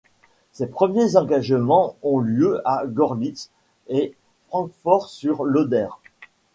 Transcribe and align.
Ses 0.51 0.65
premiers 0.65 1.15
engagements 1.15 1.95
ont 2.01 2.17
lieu 2.17 2.59
à 2.65 2.87
Gorlitz 2.87 3.51
et 3.87 4.15
Francfort-sur-l'Oder. 4.47 5.89